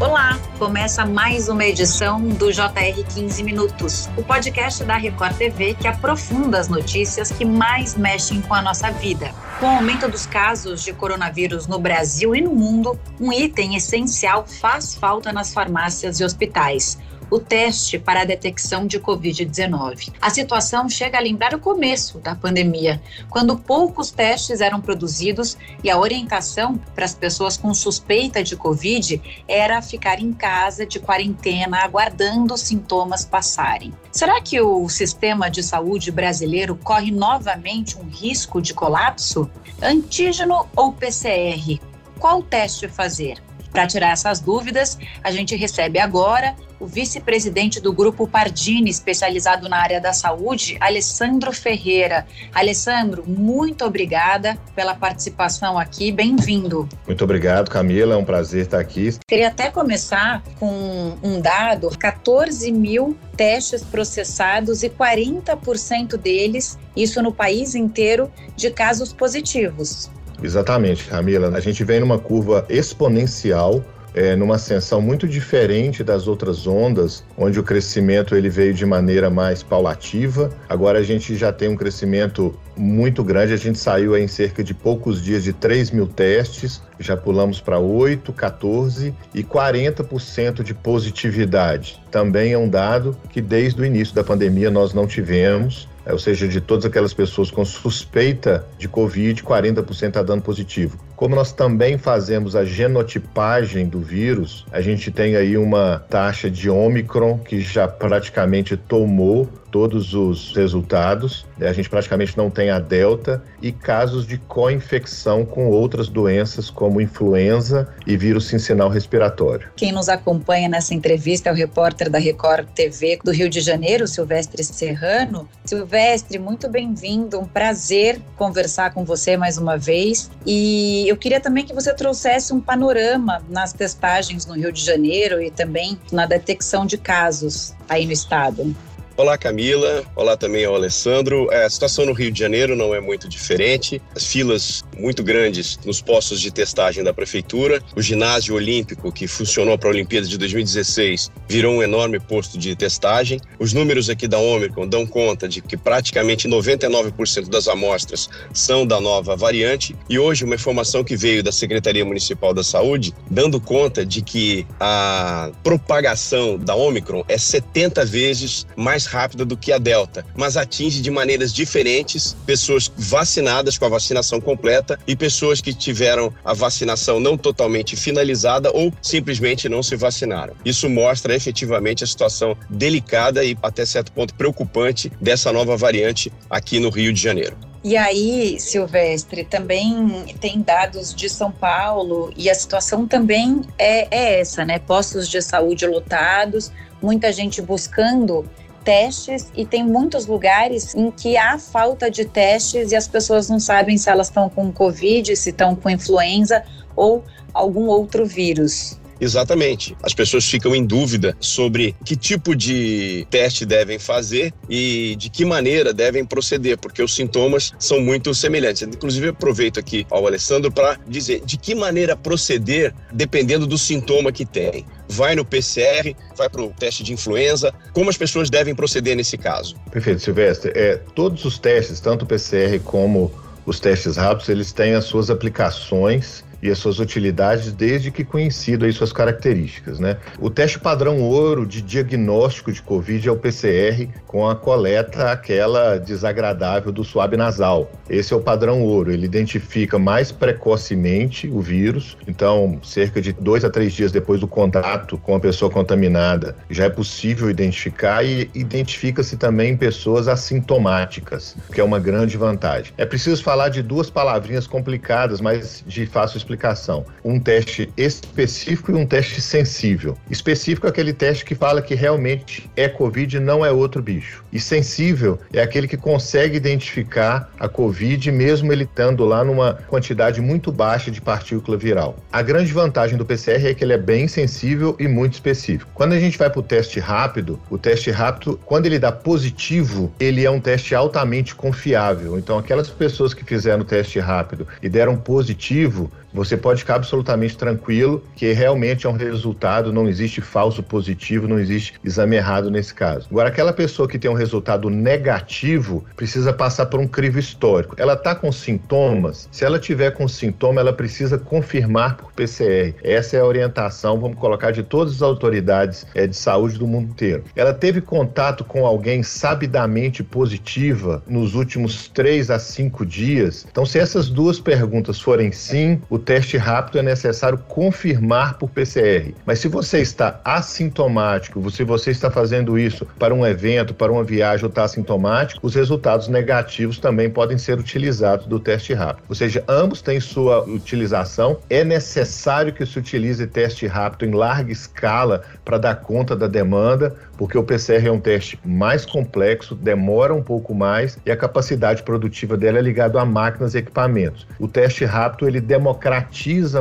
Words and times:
Olá, 0.00 0.38
começa 0.60 1.04
mais 1.04 1.48
uma 1.48 1.64
edição 1.64 2.20
do 2.20 2.52
JR 2.52 3.04
15 3.14 3.42
Minutos, 3.42 4.08
o 4.16 4.22
podcast 4.22 4.84
da 4.84 4.96
Record 4.96 5.36
TV 5.36 5.74
que 5.74 5.88
aprofunda 5.88 6.56
as 6.60 6.68
notícias 6.68 7.32
que 7.32 7.44
mais 7.44 7.96
mexem 7.96 8.40
com 8.40 8.54
a 8.54 8.62
nossa 8.62 8.92
vida. 8.92 9.34
Com 9.58 9.66
o 9.66 9.70
aumento 9.70 10.08
dos 10.08 10.24
casos 10.24 10.84
de 10.84 10.92
coronavírus 10.92 11.66
no 11.66 11.80
Brasil 11.80 12.32
e 12.32 12.40
no 12.40 12.54
mundo, 12.54 12.96
um 13.20 13.32
item 13.32 13.74
essencial 13.74 14.46
faz 14.46 14.94
falta 14.94 15.32
nas 15.32 15.52
farmácias 15.52 16.20
e 16.20 16.24
hospitais 16.24 16.96
o 17.30 17.38
teste 17.38 17.98
para 17.98 18.22
a 18.22 18.24
detecção 18.24 18.86
de 18.86 18.98
Covid-19. 18.98 20.12
A 20.20 20.30
situação 20.30 20.88
chega 20.88 21.18
a 21.18 21.20
lembrar 21.20 21.54
o 21.54 21.58
começo 21.58 22.18
da 22.18 22.34
pandemia, 22.34 23.00
quando 23.28 23.58
poucos 23.58 24.10
testes 24.10 24.60
eram 24.60 24.80
produzidos 24.80 25.56
e 25.82 25.90
a 25.90 25.98
orientação 25.98 26.76
para 26.94 27.04
as 27.04 27.14
pessoas 27.14 27.56
com 27.56 27.72
suspeita 27.74 28.42
de 28.42 28.56
Covid 28.56 29.20
era 29.46 29.82
ficar 29.82 30.20
em 30.20 30.32
casa 30.32 30.86
de 30.86 30.98
quarentena, 30.98 31.78
aguardando 31.78 32.54
os 32.54 32.60
sintomas 32.60 33.24
passarem. 33.24 33.92
Será 34.10 34.40
que 34.40 34.60
o 34.60 34.88
sistema 34.88 35.50
de 35.50 35.62
saúde 35.62 36.10
brasileiro 36.10 36.76
corre 36.76 37.10
novamente 37.10 37.98
um 37.98 38.08
risco 38.08 38.60
de 38.60 38.74
colapso? 38.74 39.50
Antígeno 39.82 40.66
ou 40.74 40.92
PCR? 40.92 41.80
Qual 42.18 42.42
teste 42.42 42.88
fazer? 42.88 43.47
Para 43.70 43.86
tirar 43.86 44.10
essas 44.10 44.40
dúvidas, 44.40 44.98
a 45.22 45.30
gente 45.30 45.54
recebe 45.54 45.98
agora 45.98 46.54
o 46.80 46.86
vice-presidente 46.86 47.80
do 47.80 47.92
Grupo 47.92 48.26
Pardini, 48.26 48.90
especializado 48.90 49.68
na 49.68 49.78
área 49.78 50.00
da 50.00 50.12
saúde, 50.12 50.76
Alessandro 50.80 51.52
Ferreira. 51.52 52.26
Alessandro, 52.54 53.24
muito 53.26 53.84
obrigada 53.84 54.56
pela 54.74 54.94
participação 54.94 55.78
aqui, 55.78 56.12
bem-vindo. 56.12 56.88
Muito 57.06 57.24
obrigado, 57.24 57.68
Camila, 57.68 58.14
é 58.14 58.16
um 58.16 58.24
prazer 58.24 58.62
estar 58.62 58.78
aqui. 58.78 59.10
Queria 59.26 59.48
até 59.48 59.70
começar 59.70 60.42
com 60.58 61.18
um 61.22 61.40
dado: 61.40 61.90
14 61.98 62.70
mil 62.70 63.18
testes 63.36 63.82
processados 63.82 64.82
e 64.82 64.88
40% 64.88 66.16
deles, 66.16 66.78
isso 66.96 67.22
no 67.22 67.32
país 67.32 67.74
inteiro, 67.74 68.30
de 68.56 68.70
casos 68.70 69.12
positivos. 69.12 70.10
Exatamente, 70.42 71.04
Camila. 71.04 71.56
A 71.56 71.60
gente 71.60 71.82
vem 71.84 72.00
numa 72.00 72.18
curva 72.18 72.64
exponencial 72.68 73.84
é, 74.14 74.34
numa 74.34 74.56
ascensão 74.56 75.00
muito 75.00 75.28
diferente 75.28 76.02
das 76.02 76.26
outras 76.26 76.66
ondas, 76.66 77.24
onde 77.36 77.60
o 77.60 77.62
crescimento 77.62 78.34
ele 78.34 78.48
veio 78.48 78.74
de 78.74 78.84
maneira 78.84 79.30
mais 79.30 79.62
paulativa. 79.62 80.50
Agora 80.68 80.98
a 80.98 81.02
gente 81.02 81.36
já 81.36 81.52
tem 81.52 81.68
um 81.68 81.76
crescimento 81.76 82.52
muito 82.76 83.22
grande. 83.22 83.52
A 83.52 83.56
gente 83.56 83.78
saiu 83.78 84.16
em 84.16 84.26
cerca 84.26 84.64
de 84.64 84.74
poucos 84.74 85.22
dias 85.22 85.44
de 85.44 85.52
3 85.52 85.90
mil 85.90 86.06
testes, 86.06 86.82
já 86.98 87.16
pulamos 87.16 87.60
para 87.60 87.78
8, 87.78 88.32
14 88.32 89.14
e 89.34 89.44
40% 89.44 90.62
de 90.62 90.74
positividade. 90.74 92.02
Também 92.10 92.52
é 92.52 92.58
um 92.58 92.68
dado 92.68 93.16
que 93.30 93.40
desde 93.40 93.80
o 93.80 93.84
início 93.84 94.14
da 94.14 94.24
pandemia 94.24 94.70
nós 94.70 94.92
não 94.92 95.06
tivemos. 95.06 95.88
Ou 96.10 96.18
seja, 96.18 96.48
de 96.48 96.60
todas 96.60 96.84
aquelas 96.84 97.12
pessoas 97.12 97.50
com 97.50 97.64
suspeita 97.64 98.66
de 98.78 98.88
Covid, 98.88 99.42
40% 99.42 100.08
está 100.08 100.22
dando 100.22 100.42
positivo. 100.42 100.98
Como 101.18 101.34
nós 101.34 101.50
também 101.50 101.98
fazemos 101.98 102.54
a 102.54 102.64
genotipagem 102.64 103.88
do 103.88 103.98
vírus, 103.98 104.64
a 104.70 104.80
gente 104.80 105.10
tem 105.10 105.34
aí 105.34 105.58
uma 105.58 105.98
taxa 106.08 106.48
de 106.48 106.70
Ômicron 106.70 107.38
que 107.38 107.60
já 107.60 107.88
praticamente 107.88 108.76
tomou 108.76 109.48
todos 109.70 110.14
os 110.14 110.54
resultados. 110.54 111.46
A 111.60 111.72
gente 111.72 111.88
praticamente 111.88 112.36
não 112.36 112.50
tem 112.50 112.70
a 112.70 112.78
Delta 112.78 113.42
e 113.60 113.72
casos 113.72 114.26
de 114.26 114.38
co-infecção 114.38 115.44
com 115.44 115.68
outras 115.68 116.08
doenças 116.08 116.70
como 116.70 117.00
influenza 117.00 117.88
e 118.06 118.16
vírus 118.16 118.46
sincinal 118.46 118.88
respiratório. 118.88 119.68
Quem 119.76 119.92
nos 119.92 120.08
acompanha 120.08 120.68
nessa 120.68 120.94
entrevista 120.94 121.48
é 121.48 121.52
o 121.52 121.54
repórter 121.54 122.10
da 122.10 122.18
Record 122.18 122.68
TV 122.68 123.18
do 123.24 123.30
Rio 123.30 123.48
de 123.48 123.60
Janeiro, 123.60 124.06
Silvestre 124.06 124.64
Serrano. 124.64 125.48
Silvestre, 125.64 126.38
muito 126.38 126.68
bem-vindo, 126.68 127.38
um 127.38 127.44
prazer 127.44 128.20
conversar 128.36 128.92
com 128.94 129.04
você 129.04 129.36
mais 129.36 129.58
uma 129.58 129.76
vez. 129.76 130.30
E 130.46 131.07
eu 131.08 131.16
queria 131.16 131.40
também 131.40 131.64
que 131.64 131.74
você 131.74 131.94
trouxesse 131.94 132.52
um 132.52 132.60
panorama 132.60 133.42
nas 133.48 133.72
testagens 133.72 134.46
no 134.46 134.54
Rio 134.54 134.72
de 134.72 134.84
Janeiro 134.84 135.42
e 135.42 135.50
também 135.50 135.98
na 136.12 136.26
detecção 136.26 136.84
de 136.84 136.98
casos 136.98 137.74
aí 137.88 138.04
no 138.06 138.12
estado. 138.12 138.74
Olá, 139.18 139.36
Camila. 139.36 140.04
Olá 140.14 140.36
também 140.36 140.64
ao 140.64 140.76
Alessandro. 140.76 141.48
É, 141.50 141.64
a 141.64 141.70
situação 141.70 142.06
no 142.06 142.12
Rio 142.12 142.30
de 142.30 142.38
Janeiro 142.38 142.76
não 142.76 142.94
é 142.94 143.00
muito 143.00 143.28
diferente. 143.28 144.00
As 144.14 144.24
filas 144.24 144.84
muito 144.96 145.24
grandes 145.24 145.76
nos 145.84 146.00
postos 146.00 146.40
de 146.40 146.52
testagem 146.52 147.02
da 147.02 147.12
prefeitura. 147.12 147.82
O 147.96 148.00
ginásio 148.00 148.54
olímpico, 148.54 149.10
que 149.10 149.26
funcionou 149.26 149.76
para 149.76 149.88
a 149.88 149.90
Olimpíada 149.90 150.24
de 150.24 150.38
2016, 150.38 151.32
virou 151.48 151.74
um 151.74 151.82
enorme 151.82 152.20
posto 152.20 152.56
de 152.56 152.76
testagem. 152.76 153.40
Os 153.58 153.72
números 153.72 154.08
aqui 154.08 154.28
da 154.28 154.38
Omicron 154.38 154.86
dão 154.86 155.04
conta 155.04 155.48
de 155.48 155.62
que 155.62 155.76
praticamente 155.76 156.48
99% 156.48 157.48
das 157.48 157.66
amostras 157.66 158.30
são 158.54 158.86
da 158.86 159.00
nova 159.00 159.34
variante. 159.34 159.96
E 160.08 160.16
hoje, 160.16 160.44
uma 160.44 160.54
informação 160.54 161.02
que 161.02 161.16
veio 161.16 161.42
da 161.42 161.50
Secretaria 161.50 162.04
Municipal 162.04 162.54
da 162.54 162.62
Saúde, 162.62 163.12
dando 163.28 163.60
conta 163.60 164.06
de 164.06 164.22
que 164.22 164.64
a 164.78 165.50
propagação 165.64 166.56
da 166.56 166.76
Omicron 166.76 167.24
é 167.26 167.36
70 167.36 168.04
vezes 168.04 168.64
mais 168.76 169.07
rápida 169.08 169.44
do 169.44 169.56
que 169.56 169.72
a 169.72 169.78
Delta, 169.78 170.24
mas 170.36 170.56
atinge 170.56 171.00
de 171.00 171.10
maneiras 171.10 171.52
diferentes 171.52 172.36
pessoas 172.46 172.90
vacinadas 172.96 173.78
com 173.78 173.86
a 173.86 173.88
vacinação 173.88 174.40
completa 174.40 174.98
e 175.06 175.16
pessoas 175.16 175.60
que 175.60 175.72
tiveram 175.72 176.32
a 176.44 176.52
vacinação 176.52 177.18
não 177.18 177.36
totalmente 177.36 177.96
finalizada 177.96 178.70
ou 178.72 178.92
simplesmente 179.00 179.68
não 179.68 179.82
se 179.82 179.96
vacinaram. 179.96 180.54
Isso 180.64 180.88
mostra 180.88 181.34
efetivamente 181.34 182.04
a 182.04 182.06
situação 182.06 182.56
delicada 182.68 183.44
e 183.44 183.56
até 183.62 183.84
certo 183.84 184.12
ponto 184.12 184.34
preocupante 184.34 185.10
dessa 185.20 185.52
nova 185.52 185.76
variante 185.76 186.32
aqui 186.50 186.78
no 186.78 186.90
Rio 186.90 187.12
de 187.12 187.20
Janeiro. 187.20 187.56
E 187.82 187.96
aí, 187.96 188.58
Silvestre, 188.58 189.44
também 189.44 190.24
tem 190.40 190.60
dados 190.60 191.14
de 191.14 191.28
São 191.28 191.50
Paulo 191.50 192.32
e 192.36 192.50
a 192.50 192.54
situação 192.54 193.06
também 193.06 193.62
é, 193.78 194.08
é 194.10 194.40
essa, 194.40 194.64
né? 194.64 194.80
Postos 194.80 195.28
de 195.28 195.40
saúde 195.40 195.86
lotados, 195.86 196.72
muita 197.00 197.32
gente 197.32 197.62
buscando 197.62 198.44
testes 198.88 199.52
e 199.54 199.66
tem 199.66 199.84
muitos 199.84 200.24
lugares 200.24 200.94
em 200.94 201.10
que 201.10 201.36
há 201.36 201.58
falta 201.58 202.10
de 202.10 202.24
testes 202.24 202.90
e 202.90 202.96
as 202.96 203.06
pessoas 203.06 203.46
não 203.50 203.60
sabem 203.60 203.98
se 203.98 204.08
elas 204.08 204.28
estão 204.28 204.48
com 204.48 204.72
Covid, 204.72 205.36
se 205.36 205.50
estão 205.50 205.76
com 205.76 205.90
influenza 205.90 206.64
ou 206.96 207.22
algum 207.52 207.84
outro 207.84 208.24
vírus. 208.24 208.98
Exatamente. 209.20 209.96
As 210.02 210.14
pessoas 210.14 210.44
ficam 210.48 210.74
em 210.74 210.84
dúvida 210.84 211.36
sobre 211.40 211.94
que 212.04 212.16
tipo 212.16 212.54
de 212.54 213.26
teste 213.30 213.66
devem 213.66 213.98
fazer 213.98 214.52
e 214.68 215.16
de 215.16 215.28
que 215.28 215.44
maneira 215.44 215.92
devem 215.92 216.24
proceder, 216.24 216.78
porque 216.78 217.02
os 217.02 217.14
sintomas 217.14 217.72
são 217.78 218.00
muito 218.00 218.34
semelhantes. 218.34 218.82
Inclusive, 218.82 219.28
aproveito 219.28 219.78
aqui 219.78 220.06
ao 220.10 220.26
Alessandro 220.26 220.70
para 220.70 220.98
dizer 221.06 221.42
de 221.44 221.56
que 221.56 221.74
maneira 221.74 222.16
proceder 222.16 222.94
dependendo 223.12 223.66
do 223.66 223.78
sintoma 223.78 224.32
que 224.32 224.44
tem. 224.44 224.84
Vai 225.08 225.34
no 225.34 225.44
PCR, 225.44 226.14
vai 226.36 226.48
para 226.48 226.62
o 226.62 226.70
teste 226.70 227.02
de 227.02 227.12
influenza. 227.12 227.72
Como 227.92 228.10
as 228.10 228.16
pessoas 228.16 228.50
devem 228.50 228.74
proceder 228.74 229.16
nesse 229.16 229.38
caso? 229.38 229.74
Perfeito, 229.90 230.20
Silvestre. 230.20 230.72
É, 230.74 230.96
todos 231.14 231.44
os 231.44 231.58
testes, 231.58 232.00
tanto 232.00 232.24
o 232.24 232.26
PCR 232.26 232.78
como 232.84 233.32
os 233.64 233.80
testes 233.80 234.16
rápidos, 234.16 234.48
eles 234.48 234.72
têm 234.72 234.94
as 234.94 235.04
suas 235.04 235.30
aplicações 235.30 236.44
e 236.62 236.70
as 236.70 236.78
suas 236.78 236.98
utilidades 236.98 237.72
desde 237.72 238.10
que 238.10 238.24
conhecido 238.24 238.84
aí 238.84 238.92
suas 238.92 239.12
características, 239.12 239.98
né? 239.98 240.16
O 240.38 240.50
teste 240.50 240.78
padrão 240.78 241.20
ouro 241.20 241.66
de 241.66 241.80
diagnóstico 241.82 242.72
de 242.72 242.82
COVID 242.82 243.28
é 243.28 243.32
o 243.32 243.36
PCR 243.36 244.08
com 244.26 244.48
a 244.48 244.56
coleta 244.56 245.30
aquela 245.30 245.98
desagradável 245.98 246.92
do 246.92 247.04
suave 247.04 247.36
nasal. 247.36 247.90
Esse 248.08 248.32
é 248.32 248.36
o 248.36 248.40
padrão 248.40 248.82
ouro, 248.82 249.10
ele 249.10 249.24
identifica 249.24 249.98
mais 249.98 250.32
precocemente 250.32 251.48
o 251.48 251.60
vírus, 251.60 252.16
então 252.26 252.80
cerca 252.82 253.20
de 253.20 253.32
dois 253.32 253.64
a 253.64 253.70
três 253.70 253.92
dias 253.92 254.12
depois 254.12 254.40
do 254.40 254.48
contato 254.48 255.18
com 255.18 255.34
a 255.34 255.40
pessoa 255.40 255.70
contaminada 255.70 256.56
já 256.70 256.84
é 256.84 256.90
possível 256.90 257.50
identificar 257.50 258.24
e 258.24 258.50
identifica-se 258.54 259.36
também 259.36 259.76
pessoas 259.76 260.28
assintomáticas, 260.28 261.56
que 261.72 261.80
é 261.80 261.84
uma 261.84 261.98
grande 261.98 262.36
vantagem. 262.36 262.92
É 262.96 263.06
preciso 263.06 263.42
falar 263.42 263.68
de 263.68 263.82
duas 263.82 264.10
palavrinhas 264.10 264.66
complicadas, 264.66 265.40
mas 265.40 265.84
de 265.86 266.06
fácil 266.06 266.36
explicação. 266.48 267.04
Um 267.22 267.38
teste 267.38 267.92
específico 267.96 268.92
e 268.92 268.94
um 268.94 269.06
teste 269.06 269.40
sensível. 269.40 270.16
Específico 270.30 270.86
é 270.86 270.90
aquele 270.90 271.12
teste 271.12 271.44
que 271.44 271.54
fala 271.54 271.82
que 271.82 271.94
realmente 271.94 272.70
é 272.74 272.88
Covid 272.88 273.36
e 273.36 273.40
não 273.40 273.64
é 273.64 273.70
outro 273.70 274.00
bicho. 274.02 274.42
E 274.52 274.58
sensível 274.58 275.38
é 275.52 275.60
aquele 275.60 275.86
que 275.86 275.96
consegue 275.96 276.56
identificar 276.56 277.50
a 277.58 277.68
Covid 277.68 278.32
mesmo 278.32 278.72
ele 278.72 278.84
estando 278.84 279.24
lá 279.24 279.44
numa 279.44 279.74
quantidade 279.74 280.40
muito 280.40 280.72
baixa 280.72 281.10
de 281.10 281.20
partícula 281.20 281.76
viral. 281.76 282.16
A 282.32 282.40
grande 282.40 282.72
vantagem 282.72 283.18
do 283.18 283.26
PCR 283.26 283.66
é 283.66 283.74
que 283.74 283.84
ele 283.84 283.92
é 283.92 283.98
bem 283.98 284.26
sensível 284.26 284.96
e 284.98 285.06
muito 285.06 285.34
específico. 285.34 285.90
Quando 285.94 286.14
a 286.14 286.20
gente 286.20 286.38
vai 286.38 286.48
para 286.48 286.60
o 286.60 286.62
teste 286.62 286.98
rápido, 286.98 287.60
o 287.68 287.76
teste 287.76 288.10
rápido, 288.10 288.58
quando 288.64 288.86
ele 288.86 288.98
dá 288.98 289.12
positivo, 289.12 290.12
ele 290.18 290.44
é 290.44 290.50
um 290.50 290.60
teste 290.60 290.94
altamente 290.94 291.54
confiável. 291.54 292.38
Então, 292.38 292.56
aquelas 292.56 292.88
pessoas 292.88 293.34
que 293.34 293.44
fizeram 293.44 293.82
o 293.82 293.84
teste 293.84 294.18
rápido 294.18 294.66
e 294.82 294.88
deram 294.88 295.16
positivo, 295.16 296.10
você 296.32 296.56
pode 296.56 296.80
ficar 296.80 296.96
absolutamente 296.96 297.56
tranquilo 297.56 298.22
que 298.34 298.52
realmente 298.52 299.06
é 299.06 299.10
um 299.10 299.16
resultado, 299.16 299.92
não 299.92 300.08
existe 300.08 300.40
falso 300.40 300.82
positivo, 300.82 301.48
não 301.48 301.58
existe 301.58 301.94
exame 302.04 302.36
errado 302.36 302.70
nesse 302.70 302.94
caso. 302.94 303.28
Agora, 303.30 303.48
aquela 303.48 303.72
pessoa 303.72 304.08
que 304.08 304.18
tem 304.18 304.30
um 304.30 304.34
resultado 304.34 304.90
negativo 304.90 306.04
precisa 306.16 306.52
passar 306.52 306.86
por 306.86 307.00
um 307.00 307.06
crivo 307.06 307.38
histórico. 307.38 307.94
Ela 307.98 308.14
está 308.14 308.34
com 308.34 308.50
sintomas? 308.52 309.48
Se 309.50 309.64
ela 309.64 309.78
tiver 309.78 310.10
com 310.12 310.28
sintoma, 310.28 310.80
ela 310.80 310.92
precisa 310.92 311.38
confirmar 311.38 312.16
por 312.16 312.32
PCR. 312.32 312.94
Essa 313.02 313.36
é 313.36 313.40
a 313.40 313.44
orientação, 313.44 314.20
vamos 314.20 314.38
colocar, 314.38 314.70
de 314.70 314.82
todas 314.82 315.14
as 315.14 315.22
autoridades 315.22 316.06
é, 316.14 316.26
de 316.26 316.36
saúde 316.36 316.78
do 316.78 316.86
mundo 316.86 317.10
inteiro. 317.10 317.44
Ela 317.56 317.72
teve 317.72 318.00
contato 318.00 318.64
com 318.64 318.86
alguém 318.86 319.22
sabidamente 319.22 320.22
positiva 320.22 321.22
nos 321.26 321.54
últimos 321.54 322.08
três 322.08 322.50
a 322.50 322.58
cinco 322.58 323.04
dias? 323.04 323.66
Então, 323.70 323.86
se 323.86 323.98
essas 323.98 324.28
duas 324.28 324.60
perguntas 324.60 325.20
forem 325.20 325.52
sim, 325.52 326.00
o 326.08 326.17
teste 326.18 326.56
rápido 326.56 326.98
é 326.98 327.02
necessário 327.02 327.58
confirmar 327.68 328.54
por 328.58 328.68
PCR. 328.70 329.34
Mas 329.46 329.58
se 329.58 329.68
você 329.68 330.00
está 330.00 330.40
assintomático, 330.44 331.70
se 331.70 331.84
você 331.84 332.10
está 332.10 332.30
fazendo 332.30 332.78
isso 332.78 333.06
para 333.18 333.34
um 333.34 333.46
evento, 333.46 333.94
para 333.94 334.10
uma 334.10 334.24
viagem 334.24 334.64
ou 334.64 334.68
está 334.68 334.84
assintomático, 334.84 335.64
os 335.64 335.74
resultados 335.74 336.28
negativos 336.28 336.98
também 336.98 337.30
podem 337.30 337.58
ser 337.58 337.78
utilizados 337.78 338.46
do 338.46 338.58
teste 338.58 338.94
rápido. 338.94 339.24
Ou 339.28 339.34
seja, 339.34 339.62
ambos 339.68 340.02
têm 340.02 340.20
sua 340.20 340.64
utilização. 340.64 341.58
É 341.70 341.84
necessário 341.84 342.72
que 342.72 342.84
se 342.84 342.98
utilize 342.98 343.46
teste 343.46 343.86
rápido 343.86 344.26
em 344.26 344.34
larga 344.34 344.72
escala 344.72 345.42
para 345.64 345.78
dar 345.78 345.96
conta 345.96 346.34
da 346.34 346.46
demanda, 346.46 347.14
porque 347.36 347.56
o 347.56 347.62
PCR 347.62 348.06
é 348.06 348.10
um 348.10 348.20
teste 348.20 348.58
mais 348.64 349.04
complexo, 349.04 349.74
demora 349.74 350.34
um 350.34 350.42
pouco 350.42 350.74
mais 350.74 351.18
e 351.24 351.30
a 351.30 351.36
capacidade 351.36 352.02
produtiva 352.02 352.56
dela 352.56 352.78
é 352.78 352.82
ligada 352.82 353.20
a 353.20 353.24
máquinas 353.24 353.74
e 353.74 353.78
equipamentos. 353.78 354.46
O 354.58 354.66
teste 354.66 355.04
rápido 355.04 355.46
ele 355.46 355.60
democratiza 355.60 356.07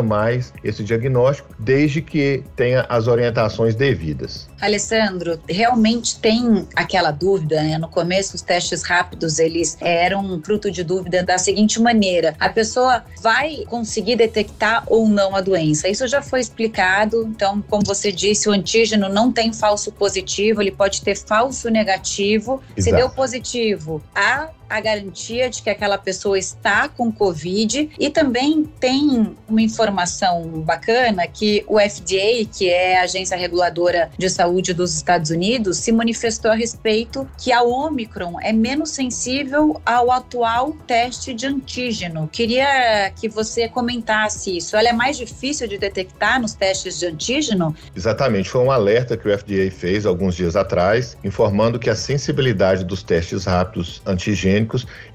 mais 0.01 0.53
esse 0.63 0.83
diagnóstico, 0.83 1.53
desde 1.59 2.01
que 2.01 2.44
tenha 2.56 2.85
as 2.89 3.07
orientações 3.07 3.75
devidas. 3.75 4.50
Alessandro, 4.59 5.39
realmente 5.47 6.19
tem 6.19 6.68
aquela 6.75 7.12
dúvida, 7.12 7.62
né? 7.62 7.77
No 7.77 7.88
começo 7.88 8.35
os 8.35 8.41
testes 8.41 8.83
rápidos 8.83 9.39
eles 9.39 9.77
eram 9.81 10.41
fruto 10.44 10.71
de 10.71 10.83
dúvida 10.83 11.24
da 11.24 11.38
seguinte 11.38 11.79
maneira: 11.79 12.35
a 12.39 12.50
pessoa 12.50 13.03
vai 13.21 13.63
conseguir 13.68 14.15
detectar 14.15 14.83
ou 14.88 15.07
não 15.07 15.35
a 15.35 15.41
doença. 15.41 15.88
Isso 15.88 16.07
já 16.07 16.21
foi 16.21 16.39
explicado. 16.39 17.24
Então, 17.24 17.62
como 17.62 17.83
você 17.85 18.12
disse, 18.12 18.50
o 18.50 18.51
antígeno 18.51 19.09
não 19.09 19.31
tem 19.31 19.53
falso 19.53 19.91
positivo, 19.91 20.62
ele 20.62 20.71
pode 20.71 21.01
ter 21.01 21.15
falso 21.15 21.69
negativo. 21.69 22.62
Exato. 22.75 22.81
Se 22.81 22.91
deu 22.91 23.09
positivo, 23.09 24.01
há 24.15 24.50
a 24.69 24.80
garantia 24.80 25.50
de 25.50 25.62
que 25.62 25.69
aquela 25.69 25.98
pessoa 25.98 26.38
está 26.38 26.90
com 26.90 27.12
Covid 27.12 27.90
e 28.00 28.10
também 28.10 28.64
tem 28.80 29.36
uma 29.48 29.62
informação 29.62 30.44
bacana 30.62 31.28
que 31.28 31.64
o 31.68 31.80
FDA, 31.80 32.46
que 32.52 32.69
é 32.69 33.00
a 33.00 33.04
agência 33.04 33.38
reguladora 33.38 34.10
de 34.18 34.30
saúde 34.30 34.74
dos 34.74 34.96
Estados 34.96 35.31
Unidos, 35.31 35.78
se 35.78 35.92
manifestou 35.92 36.52
a 36.52 36.56
respeito 36.56 37.28
que 37.38 37.52
a 37.52 37.62
Omicron 37.62 38.40
é 38.42 38.52
menos 38.52 38.92
sensível 38.92 39.81
ao 39.86 40.12
atual 40.12 40.75
teste 40.86 41.34
de 41.34 41.46
antígeno. 41.46 42.30
Queria 42.31 43.12
que 43.16 43.30
você 43.30 43.68
comentasse 43.68 44.58
isso. 44.58 44.75
Ela 44.75 44.90
é 44.90 44.94
mais 44.94 45.18
difícil 45.18 45.68
de 45.68 45.78
detectar 45.78 46.42
nos 46.42 46.54
testes 46.54 47.00
de 47.00 47.06
antígeno? 47.06 47.75
Exatamente, 47.96 48.50
foi 48.50 48.62
um 48.62 48.72
alerta 48.72 49.16
que 49.18 49.28
o 49.28 49.38
FDA 49.38 49.72
fez 49.72 50.06
alguns 50.06 50.36
dias 50.36 50.56
atrás, 50.56 51.18
informando 51.24 51.80
que 51.80 51.90
a 51.90 51.96
sensibilidade 51.96 52.84
dos 52.84 53.04
testes 53.04 53.46
rápidos 53.46 54.02
antigênicos 54.06 54.56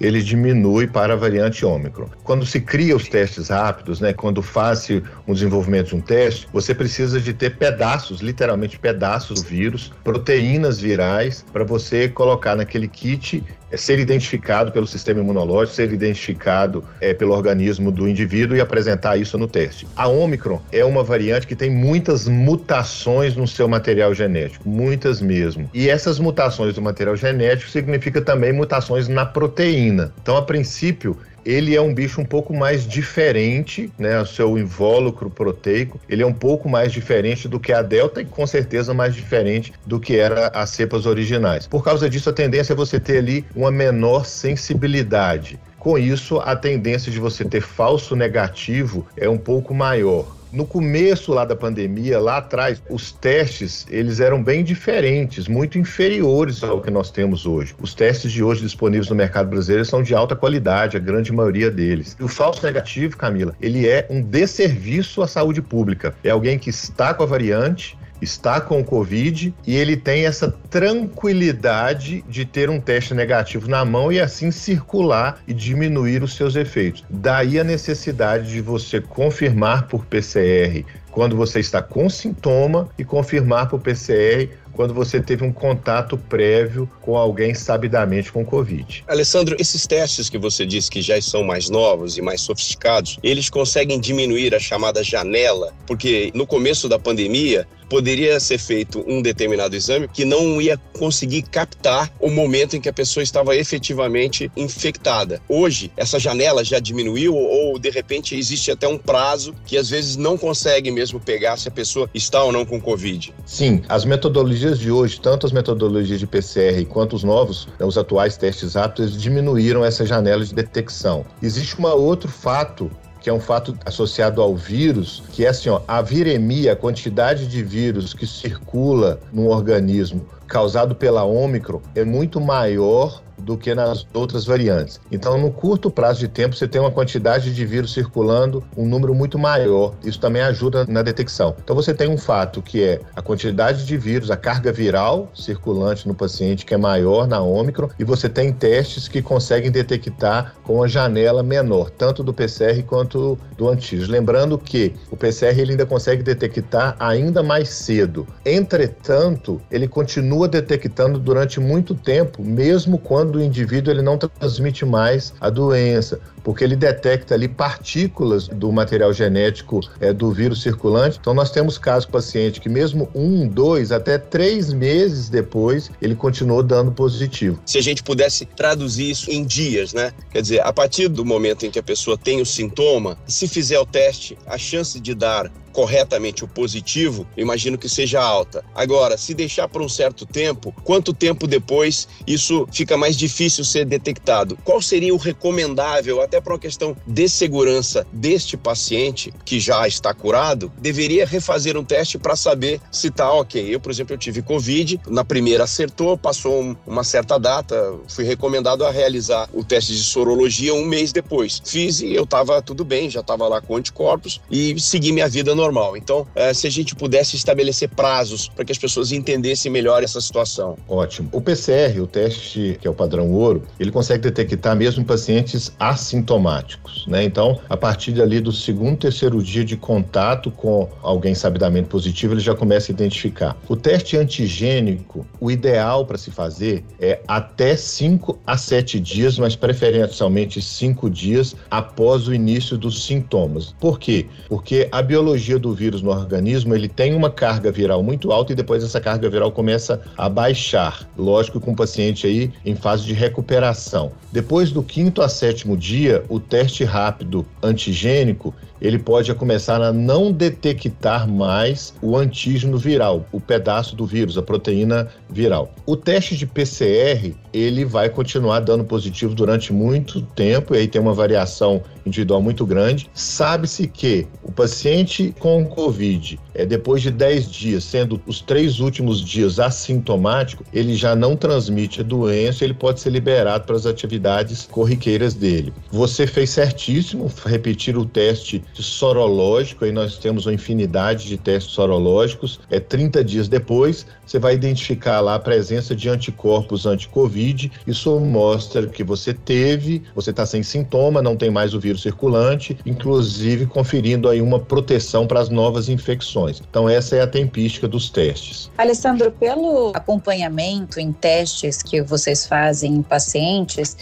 ele 0.01 0.23
diminui 0.23 0.87
para 0.87 1.15
a 1.15 1.17
variante 1.17 1.65
Ômicron. 1.65 2.09
Quando 2.23 2.45
se 2.45 2.61
cria 2.61 2.95
os 2.95 3.09
testes 3.09 3.49
rápidos, 3.49 4.01
né, 4.01 4.13
quando 4.13 4.43
faz-se 4.43 5.03
um 5.27 5.33
desenvolvimento 5.33 5.89
de 5.89 5.97
um 5.97 6.01
teste, 6.01 6.47
você 6.53 6.75
precisa 6.75 7.21
de 7.21 7.33
ter 7.33 7.57
pedaços, 7.57 8.21
literalmente 8.21 8.79
pedaços 8.79 9.43
do 9.43 9.49
vírus, 9.49 9.93
proteínas 10.05 10.81
virais, 10.81 11.45
para 11.53 11.65
você 11.65 12.09
colocar 12.09 12.55
naquele 12.55 12.89
kit 12.89 13.43
é 13.73 13.77
ser 13.77 13.99
identificado 13.99 14.71
pelo 14.71 14.87
sistema 14.87 15.21
imunológico, 15.21 15.75
ser 15.75 15.93
identificado 15.93 16.85
é, 17.01 17.15
pelo 17.15 17.33
organismo 17.33 17.91
do 17.91 18.07
indivíduo 18.07 18.57
e 18.57 18.61
apresentar 18.61 19.17
isso 19.17 19.39
no 19.39 19.49
teste. 19.49 19.87
A 19.97 20.07
Omicron 20.07 20.61
é 20.71 20.85
uma 20.85 21.03
variante 21.03 21.47
que 21.47 21.57
tem 21.57 21.71
muitas 21.71 22.29
mutações 22.29 23.35
no 23.35 23.49
seu 23.49 23.67
material 23.67 24.13
genético, 24.15 24.69
muitas 24.69 25.23
mesmo. 25.23 25.71
E 25.73 25.89
essas 25.89 26.19
mutações 26.19 26.75
do 26.75 26.83
material 26.83 27.17
genético 27.17 27.71
significa 27.71 28.21
também 28.21 28.53
mutações 28.53 29.09
na 29.09 29.25
proteína. 29.25 30.13
Então, 30.21 30.37
a 30.37 30.43
princípio, 30.43 31.17
ele 31.45 31.75
é 31.75 31.81
um 31.81 31.95
bicho 31.95 32.21
um 32.21 32.25
pouco 32.25 32.55
mais 32.55 32.87
diferente, 32.87 33.93
né? 33.99 34.21
O 34.21 34.27
seu 34.27 34.59
invólucro 34.59 35.31
proteico, 35.31 36.01
ele 36.09 36.23
é 36.23 36.27
um 36.27 36.33
pouco 36.33 36.69
mais 36.69 36.93
diferente 36.93 37.49
do 37.49 37.61
que 37.61 37.73
a 37.73 37.83
delta 37.83 38.21
e 38.21 38.25
com 38.25 38.47
certeza 38.47 38.95
mais 38.95 39.15
diferente 39.15 39.73
do 39.87 39.99
que 39.99 40.17
era 40.17 40.49
as 40.49 40.71
cepas 40.71 41.07
originais. 41.07 41.67
Por 41.67 41.85
causa 41.85 42.09
disso, 42.09 42.31
a 42.31 42.33
tendência 42.33 42.73
é 42.73 42.77
você 42.77 42.99
ter 42.99 43.19
ali 43.19 43.45
uma 43.55 43.71
menor 43.71 44.27
sensibilidade. 44.27 45.59
Com 45.79 45.99
isso, 45.99 46.39
a 46.39 46.55
tendência 46.55 47.11
de 47.11 47.19
você 47.19 47.45
ter 47.45 47.61
falso 47.61 48.15
negativo 48.15 49.07
é 49.17 49.29
um 49.29 49.39
pouco 49.39 49.75
maior. 49.75 50.42
No 50.53 50.67
começo 50.67 51.33
lá 51.33 51.47
da 51.47 51.57
pandemia, 51.57 52.21
lá 52.21 52.37
atrás, 52.37 52.83
os 52.91 53.11
testes, 53.11 53.87
eles 53.89 54.21
eram 54.21 54.45
bem 54.45 54.63
diferentes, 54.63 55.49
muito 55.49 55.79
inferiores 55.79 56.63
ao 56.63 56.83
que 56.83 56.91
nós 56.91 57.11
temos 57.11 57.47
hoje. 57.47 57.75
Os 57.81 57.95
testes 57.95 58.31
de 58.31 58.43
hoje 58.43 58.61
disponíveis 58.61 59.09
no 59.09 59.17
mercado 59.17 59.49
brasileiro 59.49 59.87
são 59.87 60.03
de 60.03 60.15
alta 60.15 60.37
qualidade, 60.37 60.95
a 60.95 61.01
grande 61.01 61.33
maioria 61.33 61.71
deles. 61.71 62.15
E 62.21 62.23
o 62.23 62.29
falso 62.29 62.67
negativo, 62.67 63.17
Camila, 63.17 63.57
ele 63.63 63.89
é 63.89 64.07
um 64.11 64.21
desserviço 64.21 65.23
à 65.23 65.27
saúde 65.27 65.63
pública. 65.63 66.15
É 66.23 66.29
alguém 66.29 66.59
que 66.59 66.69
está 66.69 67.15
com 67.15 67.23
a 67.23 67.27
variante, 67.27 67.97
está 68.23 68.61
com 68.61 68.85
Covid 68.85 69.53
e 69.67 69.77
ele 69.77 69.97
tem 69.97 70.25
essa 70.25 70.51
tranquilidade 70.71 72.25
de 72.29 72.45
ter 72.45 72.71
um 72.71 72.81
teste 72.81 73.13
negativo 73.13 73.69
na 73.69 73.85
mão 73.85 74.13
e 74.13 74.21
assim 74.21 74.51
circular 74.51 75.41
e 75.47 75.53
diminuir 75.53 76.23
os 76.23 76.35
seus 76.35 76.57
efeitos. 76.57 77.05
Daí 77.11 77.59
a 77.59 77.65
necessidade 77.65 78.51
de 78.51 78.61
você 78.61 79.01
confirmar 79.01 79.89
por 79.89 80.07
PCR 80.07 80.85
quando 81.13 81.37
você 81.37 81.61
está 81.61 81.81
com 81.81 82.11
sintoma 82.11 82.89
e 82.99 83.05
confirmar 83.05 83.69
por 83.69 83.79
PCR 83.79 84.49
quando 84.73 84.95
você 84.95 85.21
teve 85.21 85.45
um 85.45 85.53
contato 85.53 86.17
prévio 86.17 86.91
com 87.01 87.17
alguém 87.17 87.55
sabidamente 87.55 88.33
com 88.33 88.45
Covid. 88.45 89.05
Alessandro, 89.07 89.55
esses 89.59 89.87
testes 89.87 90.29
que 90.29 90.39
você 90.39 90.65
disse 90.65 90.91
que 90.91 91.03
já 91.03 91.21
são 91.21 91.45
mais 91.45 91.69
novos 91.69 92.17
e 92.17 92.23
mais 92.23 92.41
sofisticados, 92.41 93.19
eles 93.23 93.51
conseguem 93.51 94.01
diminuir 94.01 94.55
a 94.55 94.59
chamada 94.59 95.05
janela? 95.05 95.75
Porque 95.87 96.33
no 96.35 96.47
começo 96.47 96.89
da 96.89 96.99
pandemia, 96.99 97.69
poderia 97.93 98.41
ser 98.41 98.57
feito 98.57 99.05
um 99.07 99.21
determinado 99.21 99.77
exame 99.77 100.09
que 100.09 100.25
não 100.25 100.63
ia 100.63 100.79
conseguir 100.99 101.43
captar 101.43 102.11
o 102.19 102.31
momento 102.31 102.75
em 102.75 102.81
que 102.81 102.89
a 102.89 102.93
pessoa 102.93 103.23
estava 103.23 103.55
efetivamente 103.55 104.51
infectada. 104.57 105.43
Hoje, 105.47 105.93
essa 105.95 106.19
janela 106.19 106.65
já 106.65 106.79
diminuiu 106.79 107.37
ou 107.37 107.79
de 107.79 107.91
repente 107.91 108.35
existe 108.35 108.71
até 108.71 108.89
um 108.89 108.97
prazo 108.97 109.55
que 109.67 109.77
às 109.77 109.91
vezes 109.91 110.17
não 110.17 110.39
consegue 110.39 110.91
mesmo 110.91 111.02
pegar 111.21 111.57
se 111.57 111.69
a 111.69 111.71
pessoa 111.71 112.09
está 112.13 112.43
ou 112.43 112.53
não 112.53 112.65
com 112.65 112.81
Covid? 112.81 113.35
Sim, 113.47 113.83
as 113.89 114.05
metodologias 114.05 114.79
de 114.79 114.91
hoje, 114.91 115.21
tanto 115.21 115.47
as 115.47 115.53
metodologias 115.53 116.19
de 116.19 116.27
PCR 116.27 116.85
quanto 116.89 117.17
os 117.17 117.25
novos, 117.25 117.69
né, 117.79 117.87
os 117.87 117.97
atuais 117.97 118.37
testes 118.37 118.75
rápidos, 118.75 119.21
diminuíram 119.21 119.85
essa 119.85 120.05
janela 120.05 120.45
de 120.45 120.55
detecção. 120.55 121.25
Existe 121.43 121.81
um 121.81 121.87
outro 121.87 122.29
fato 122.29 122.91
que 123.21 123.31
é 123.31 123.33
um 123.33 123.41
fato 123.41 123.79
associado 123.87 124.43
ao 124.43 124.57
vírus, 124.57 125.23
que 125.31 125.47
é 125.47 125.49
assim, 125.49 125.69
ó, 125.69 125.81
a 125.87 126.03
viremia, 126.03 126.73
a 126.73 126.77
quantidade 126.77 127.47
de 127.47 127.63
vírus 127.63 128.13
que 128.13 128.27
circula 128.27 129.21
no 129.33 129.49
organismo 129.49 130.27
causado 130.49 130.95
pela 130.95 131.25
Ômicron 131.25 131.81
é 131.95 132.05
muito 132.05 132.41
maior 132.41 133.23
do 133.43 133.57
que 133.57 133.75
nas 133.75 134.07
outras 134.13 134.45
variantes. 134.45 135.01
Então, 135.11 135.39
no 135.39 135.51
curto 135.51 135.91
prazo 135.91 136.21
de 136.21 136.29
tempo, 136.29 136.55
você 136.55 136.67
tem 136.67 136.81
uma 136.81 136.91
quantidade 136.91 137.55
de 137.55 137.67
vírus 137.67 137.93
circulando, 137.93 138.63
um 138.77 138.87
número 138.87 139.15
muito 139.15 139.39
maior. 139.39 139.95
Isso 140.05 140.21
também 140.21 140.43
ajuda 140.43 140.85
na 140.87 141.03
detecção. 141.03 141.55
Então, 141.63 141.77
você 141.77 141.93
tem 141.93 142.09
um 142.09 142.19
fato 142.19 142.63
que 142.63 142.83
é 142.83 143.01
a 143.15 143.23
quantidade 143.23 143.85
de 143.85 143.97
vírus, 143.97 144.31
a 144.31 144.37
carga 144.37 144.73
viral 144.73 145.31
circulante 145.35 146.07
no 146.07 146.15
paciente, 146.15 146.65
que 146.65 146.75
é 146.75 146.77
maior 146.77 147.27
na 147.27 147.41
Ômicron, 147.41 147.89
e 147.99 148.05
você 148.05 148.29
tem 148.29 148.53
testes 148.53 149.09
que 149.09 149.23
conseguem 149.23 149.71
detectar 149.71 150.55
com 150.63 150.77
uma 150.77 150.89
janela 150.89 151.43
menor, 151.43 151.91
tanto 151.91 152.23
do 152.23 152.33
PCR 152.33 152.83
quanto 152.85 153.39
do 153.57 153.69
antígeno. 153.69 154.13
Lembrando 154.13 154.59
que 154.59 154.95
o 155.11 155.17
PCR 155.17 155.59
ele 155.59 155.73
ainda 155.73 155.87
consegue 155.87 156.23
detectar 156.23 156.97
ainda 156.99 157.43
mais 157.43 157.69
cedo. 157.69 158.27
Entretanto, 158.45 159.61
ele 159.71 159.89
continua 159.89 160.49
detectando 160.49 161.19
durante 161.19 161.61
muito 161.61 161.95
tempo, 161.95 162.43
mesmo 162.43 162.99
quando 162.99 163.32
do 163.33 163.43
indivíduo 163.43 163.93
ele 163.93 164.03
não 164.03 164.17
transmite 164.17 164.85
mais 164.85 165.35
a 165.41 165.51
doença. 165.51 166.21
porque 166.43 166.65
ele 166.65 166.77
detecta 166.77 167.35
ali 167.35 167.49
partículas 167.49 168.49
do 168.49 168.71
material 168.73 169.13
genético 169.13 169.81
é, 170.01 170.13
do 170.13 170.31
vírus 170.33 170.63
circulante. 170.63 171.19
Então, 171.21 171.35
nós 171.35 171.51
temos 171.51 171.79
casos 171.79 172.07
paciente 172.07 172.61
que, 172.61 172.69
mesmo 172.69 173.09
um, 173.15 173.47
dois, 173.47 173.93
até 173.93 174.19
três 174.19 174.73
meses 174.73 175.29
depois, 175.29 175.91
ele 176.01 176.15
continuou 176.15 176.63
dando 176.63 176.93
positivo. 176.93 177.59
Se 177.65 177.79
a 177.79 177.83
gente 177.83 178.03
pudesse 178.03 178.45
traduzir 178.45 179.11
isso 179.11 179.31
em 179.31 179.45
dias, 179.45 179.93
né? 179.93 180.13
Quer 180.31 180.43
dizer, 180.43 180.61
a 180.61 180.73
partir 180.73 181.09
do 181.09 181.25
momento 181.25 181.65
em 181.65 181.71
que 181.71 181.79
a 181.79 181.83
pessoa 181.83 182.19
tem 182.19 182.41
o 182.41 182.47
sintoma, 182.47 183.17
se 183.27 183.47
fizer 183.47 183.79
o 183.79 183.87
teste, 183.87 184.37
a 184.47 184.59
chance 184.59 184.99
de 185.01 185.15
dar 185.15 185.51
corretamente 185.73 186.45
o 186.45 186.49
positivo, 186.49 187.27
imagino 187.37 187.79
que 187.79 187.89
seja 187.89 188.21
alta. 188.21 188.65
Agora, 188.75 189.17
se 189.17 189.35
deixar 189.35 189.69
por 189.69 189.83
um 189.83 189.89
certo 189.89 190.27
tempo, 190.27 190.75
quanto 190.85 191.13
tempo 191.13 191.47
depois 191.47 192.07
isso 192.27 192.69
fica 192.73 192.97
mais 192.97 193.17
difícil 193.17 193.65
ser 193.65 193.85
detectado? 193.85 194.59
Qual 194.65 194.81
seria 194.81 195.15
o 195.15 195.17
recomendável, 195.17 196.21
até 196.21 196.41
para 196.41 196.53
uma 196.53 196.59
questão 196.59 196.97
de 197.07 197.29
segurança 197.29 198.07
deste 198.13 198.57
paciente 198.57 199.33
que 199.45 199.59
já 199.59 199.87
está 199.89 200.13
curado, 200.13 200.71
deveria 200.79 201.27
refazer 201.27 201.77
um 201.77 201.85
teste 201.85 202.19
para 202.19 202.37
saber 202.37 202.81
se 202.91 203.09
está 203.09 203.33
ok. 203.33 203.75
Eu, 203.75 203.81
por 203.81 203.91
exemplo, 203.91 204.15
eu 204.15 204.19
tive 204.19 204.43
Covid, 204.43 205.01
na 205.09 205.25
primeira 205.25 205.65
acertou, 205.65 206.17
passou 206.17 206.77
uma 206.87 207.05
certa 207.05 207.39
data, 207.39 207.95
fui 208.09 208.25
recomendado 208.25 208.85
a 208.85 208.91
realizar 208.91 209.49
o 209.53 209.65
teste 209.65 209.95
de 209.95 210.03
sorologia 210.03 210.75
um 210.75 210.85
mês 210.85 211.13
depois. 211.13 211.63
Fiz 211.65 212.01
e 212.01 212.15
eu 212.15 212.25
estava 212.25 212.61
tudo 212.61 212.85
bem, 212.85 213.09
já 213.09 213.21
estava 213.21 213.49
lá 213.49 213.61
com 213.61 213.77
anticorpos 213.77 214.41
e 214.51 214.79
segui 214.81 215.13
minha 215.13 215.29
vida 215.29 215.55
normal. 215.55 215.62
Então, 215.97 216.27
é, 216.35 216.53
se 216.53 216.67
a 216.67 216.71
gente 216.71 216.95
pudesse 216.95 217.37
estabelecer 217.37 217.89
prazos 217.91 218.49
para 218.49 218.65
que 218.65 218.73
as 218.73 218.79
pessoas 218.79 219.13
entendessem 219.13 219.71
melhor 219.71 220.03
essa 220.03 220.21
situação. 220.21 220.77
Ótimo. 220.89 221.29
O 221.33 221.41
PCR, 221.41 222.01
o 222.01 222.07
teste 222.07 222.79
que 222.81 222.87
é 222.87 222.91
o 222.91 222.95
padrão 222.95 223.31
ouro, 223.31 223.63
ele 223.79 223.91
consegue 223.91 224.23
detectar 224.23 224.75
mesmo 224.77 225.05
pacientes 225.05 225.73
assintomáticos, 225.79 227.07
né? 227.07 227.23
Então, 227.23 227.61
a 227.69 227.77
partir 227.77 228.13
dali 228.13 228.41
do 228.41 228.53
segundo, 228.53 228.99
terceiro 228.99 229.43
dia 229.43 229.65
de 229.65 229.77
contato 229.77 230.51
com 230.51 230.89
alguém 231.03 231.35
sabidamente 231.35 231.89
positivo, 231.89 232.35
ele 232.35 232.41
já 232.41 232.55
começa 232.55 232.91
a 232.91 232.95
identificar. 232.95 233.57
O 233.69 233.77
teste 233.77 234.17
antigênico, 234.17 235.27
o 235.41 235.51
ideal 235.51 236.05
para 236.07 236.19
se 236.19 236.31
fazer 236.31 236.85
é 237.01 237.21
até 237.27 237.77
5 237.77 238.39
a 238.47 238.57
7 238.57 238.99
dias, 239.01 239.39
mas 239.39 239.57
preferencialmente 239.57 240.61
5 240.61 241.11
dias 241.11 241.55
após 241.71 242.29
o 242.29 242.35
início 242.35 242.77
dos 242.77 243.05
sintomas. 243.05 243.75
Por 243.81 243.99
quê? 243.99 244.27
Porque 244.49 244.89
a 244.91 245.03
biologia 245.03 245.52
do 245.59 245.75
vírus 245.75 246.03
no 246.03 246.11
organismo, 246.11 246.75
ele 246.75 246.89
tem 246.89 247.15
uma 247.15 247.31
carga 247.31 247.71
viral 247.71 248.03
muito 248.03 248.33
alta 248.33 248.53
e 248.53 248.57
depois 248.57 248.83
essa 248.83 249.01
carga 249.01 249.29
viral 249.29 249.53
começa 249.53 250.01
a 250.17 250.29
baixar. 250.29 251.09
Lógico, 251.17 251.61
com 251.61 251.73
o 251.73 251.77
paciente 251.77 252.27
aí 252.27 252.51
em 252.65 252.75
fase 252.75 253.05
de 253.05 253.13
recuperação. 253.13 254.13
Depois 254.31 254.71
do 254.71 254.83
quinto 254.83 255.23
a 255.23 255.29
sétimo 255.29 255.77
dia, 255.77 256.25
o 256.29 256.41
teste 256.41 256.85
rápido 256.85 257.47
antigênico, 257.63 258.55
ele 258.81 258.99
pode 258.99 259.33
começar 259.35 259.81
a 259.81 259.93
não 259.93 260.33
detectar 260.33 261.29
mais 261.29 261.95
o 262.03 262.17
antígeno 262.17 262.77
viral, 262.77 263.25
o 263.31 263.41
pedaço 263.41 263.95
do 263.95 264.05
vírus, 264.05 264.37
a 264.37 264.43
proteína 264.43 265.09
viral. 265.31 265.73
O 265.87 265.97
teste 265.97 266.37
de 266.37 266.47
PCR, 266.47 267.35
ele 267.53 267.85
vai 267.85 268.09
continuar 268.09 268.59
dando 268.59 268.85
positivo 268.85 269.35
durante 269.35 269.73
muito 269.73 270.21
tempo, 270.21 270.75
e 270.75 270.79
aí 270.79 270.89
tem 270.89 271.01
uma 271.01 271.15
variação 271.15 271.83
individual 272.05 272.43
muito 272.43 272.65
grande. 272.65 273.09
Sabe-se 273.15 273.87
que 273.87 274.27
o 274.43 274.53
paciente 274.53 275.35
com 275.39 275.65
Covid, 275.65 276.39
é, 276.55 276.67
depois 276.67 277.03
de 277.03 277.11
10 277.11 277.51
dias, 277.51 277.85
sendo 277.85 278.21
os 278.27 278.41
três 278.41 278.81
últimos 278.81 279.21
dias 279.21 279.59
assintomático, 279.59 280.65
ele 280.73 280.95
já 280.95 281.15
não 281.15 281.37
transmite 281.37 282.01
a 282.01 282.05
doença, 282.05 282.65
ele 282.65 282.75
pode 282.75 283.01
ser 283.01 283.11
liberado 283.11 283.65
para 283.65 283.77
as 283.77 283.87
atividades 283.87 284.67
corriqueiras 284.71 285.35
dele. 285.35 285.73
Você 285.91 286.27
fez 286.27 286.51
certíssimo 286.51 287.31
repetir 287.45 287.97
o 287.97 288.05
teste 288.05 288.63
sorológico, 288.75 289.85
aí 289.85 289.93
nós 289.93 290.19
temos 290.19 290.47
uma 290.47 290.55
infinidade 290.55 291.27
de 291.27 291.37
testes 291.37 291.73
sorológicos. 291.73 292.61
É 292.71 292.81
30 292.81 293.25
dias 293.25 293.49
depois, 293.49 294.07
você 294.27 294.39
vai 294.39 294.55
identificar 294.55 295.21
lá 295.21 295.35
a 295.35 295.39
presença 295.39 295.95
de 295.95 296.09
anticorpos 296.09 296.87
anti-Covid. 296.87 297.71
Isso 297.87 298.19
mostra 298.21 298.87
que 298.87 299.05
você 299.05 299.35
teve, 299.35 300.03
você 300.15 300.31
está 300.31 300.47
sem 300.47 300.63
sintoma, 300.63 301.21
não 301.21 301.37
tem 301.37 301.51
mais 301.51 301.75
o 301.75 301.81
vírus 301.81 301.92
circulante, 301.99 302.79
inclusive 302.85 303.67
conferindo 303.67 304.29
aí 304.29 304.41
uma 304.41 304.59
proteção 304.59 305.27
para 305.27 305.41
as 305.41 305.49
novas 305.49 305.89
infecções. 305.89 306.61
Então, 306.69 306.89
essa 306.89 307.17
é 307.17 307.21
a 307.21 307.27
tempística 307.27 307.89
dos 307.89 308.11
testes. 308.11 308.71
Alessandro, 308.77 309.31
pelo 309.33 309.93
acompanhamento 309.95 310.99
em 311.01 311.13
testes 311.13 311.83
que 311.83 312.03
vocês 312.03 312.47
fazem 312.47 312.95
em 312.95 313.03
pacientes, 313.03 313.97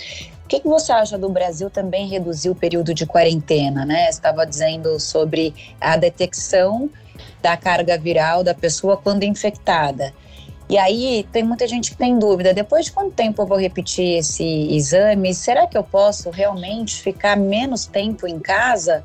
o 0.44 0.48
que, 0.48 0.60
que, 0.60 0.68
você 0.68 0.92
acha 0.92 1.16
do 1.16 1.28
Brasil 1.28 1.70
também 1.70 2.08
reduzir 2.08 2.50
o 2.50 2.54
período 2.54 2.92
de 2.92 3.06
quarentena, 3.06 3.84
né? 3.84 4.08
Estava 4.08 4.44
dizendo 4.44 4.98
sobre 4.98 5.54
a 5.80 5.96
detecção 5.96 6.90
da 7.40 7.56
carga 7.56 7.96
viral 7.96 8.42
da 8.42 8.54
pessoa 8.54 8.96
quando 8.96 9.22
infectada. 9.22 10.12
E 10.70 10.78
aí 10.78 11.26
tem 11.32 11.42
muita 11.42 11.66
gente 11.66 11.90
que 11.90 11.96
tem 11.96 12.16
dúvida, 12.16 12.54
depois 12.54 12.84
de 12.84 12.92
quanto 12.92 13.10
tempo 13.10 13.42
eu 13.42 13.46
vou 13.46 13.58
repetir 13.58 14.18
esse 14.18 14.44
exame? 14.70 15.34
Será 15.34 15.66
que 15.66 15.76
eu 15.76 15.82
posso 15.82 16.30
realmente 16.30 17.02
ficar 17.02 17.36
menos 17.36 17.86
tempo 17.86 18.24
em 18.24 18.38
casa 18.38 19.02